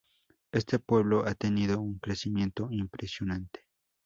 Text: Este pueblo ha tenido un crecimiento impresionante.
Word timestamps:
Este 0.51 0.79
pueblo 0.79 1.27
ha 1.27 1.35
tenido 1.35 1.79
un 1.79 1.99
crecimiento 1.99 2.69
impresionante. 2.71 3.65